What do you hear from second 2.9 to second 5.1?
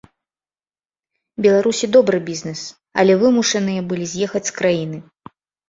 але вымушаныя былі з'ехаць з краіны.